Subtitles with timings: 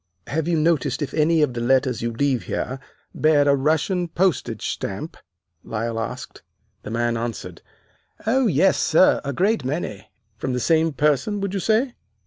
[0.25, 2.79] "'Have you noticed if any of the letters you leave here
[3.13, 5.15] bear a Russian postage stamp!'
[5.63, 6.41] Lyle asked.
[6.81, 7.61] "The man answered,
[8.25, 11.93] 'Oh, yes, sir, a great many.' "'From the same person, would you say!